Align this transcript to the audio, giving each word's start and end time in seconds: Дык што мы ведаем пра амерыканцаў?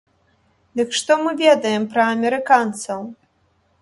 Дык 0.79 0.95
што 1.01 1.17
мы 1.25 1.31
ведаем 1.43 1.87
пра 1.93 2.03
амерыканцаў? 2.17 2.99